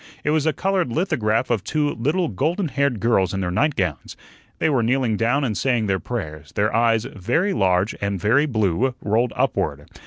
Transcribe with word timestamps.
It 0.23 0.31
was 0.31 0.47
a 0.47 0.51
colored 0.51 0.91
lithograph 0.91 1.51
of 1.51 1.63
two 1.63 1.91
little 1.91 2.27
golden 2.27 2.69
haired 2.69 2.99
girls 2.99 3.35
in 3.35 3.41
their 3.41 3.51
nightgowns. 3.51 4.17
They 4.57 4.67
were 4.67 4.81
kneeling 4.81 5.15
down 5.15 5.43
and 5.43 5.55
saying 5.55 5.85
their 5.85 5.99
prayers; 5.99 6.51
their 6.53 6.75
eyes 6.75 7.05
very 7.05 7.53
large 7.53 7.93
and 8.01 8.19
very 8.19 8.47
blue 8.47 8.95
rolled 9.03 9.31
upward. 9.35 9.85